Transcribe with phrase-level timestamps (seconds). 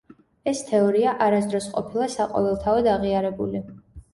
[0.51, 3.63] ეს თეორია არასდროს ყოფილა საყოველთაოდ აღიარებული.